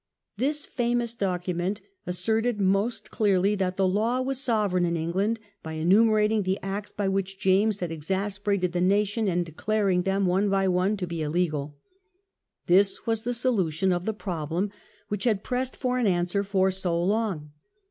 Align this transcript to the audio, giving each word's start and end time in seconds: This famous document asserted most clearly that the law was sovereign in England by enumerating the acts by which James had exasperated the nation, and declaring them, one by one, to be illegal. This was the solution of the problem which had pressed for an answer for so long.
This 0.35 0.65
famous 0.65 1.13
document 1.13 1.79
asserted 2.07 2.59
most 2.59 3.11
clearly 3.11 3.53
that 3.53 3.77
the 3.77 3.87
law 3.87 4.19
was 4.19 4.41
sovereign 4.41 4.83
in 4.83 4.97
England 4.97 5.39
by 5.61 5.73
enumerating 5.73 6.41
the 6.41 6.57
acts 6.63 6.91
by 6.91 7.07
which 7.07 7.37
James 7.37 7.81
had 7.81 7.91
exasperated 7.91 8.71
the 8.71 8.81
nation, 8.81 9.27
and 9.27 9.45
declaring 9.45 10.01
them, 10.01 10.25
one 10.25 10.49
by 10.49 10.67
one, 10.67 10.97
to 10.97 11.05
be 11.05 11.21
illegal. 11.21 11.77
This 12.65 13.05
was 13.05 13.21
the 13.21 13.33
solution 13.35 13.93
of 13.93 14.05
the 14.05 14.13
problem 14.15 14.71
which 15.09 15.25
had 15.25 15.43
pressed 15.43 15.77
for 15.77 15.99
an 15.99 16.07
answer 16.07 16.43
for 16.43 16.71
so 16.71 16.99
long. 16.99 17.51